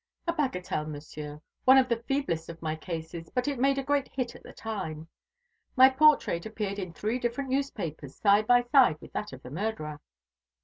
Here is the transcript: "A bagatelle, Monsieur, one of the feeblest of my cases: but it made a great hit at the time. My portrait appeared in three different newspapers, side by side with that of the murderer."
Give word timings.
"A 0.27 0.33
bagatelle, 0.33 0.87
Monsieur, 0.87 1.41
one 1.63 1.77
of 1.77 1.87
the 1.87 1.97
feeblest 2.01 2.49
of 2.49 2.59
my 2.59 2.75
cases: 2.75 3.29
but 3.35 3.47
it 3.47 3.59
made 3.59 3.77
a 3.77 3.83
great 3.83 4.07
hit 4.07 4.35
at 4.35 4.41
the 4.41 4.51
time. 4.51 5.07
My 5.75 5.91
portrait 5.91 6.43
appeared 6.47 6.79
in 6.79 6.91
three 6.91 7.19
different 7.19 7.51
newspapers, 7.51 8.15
side 8.15 8.47
by 8.47 8.63
side 8.63 8.99
with 8.99 9.13
that 9.13 9.31
of 9.31 9.43
the 9.43 9.51
murderer." 9.51 10.01